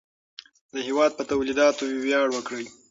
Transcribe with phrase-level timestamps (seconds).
[0.73, 2.65] د هېواد په تولیداتو ویاړ وکړئ.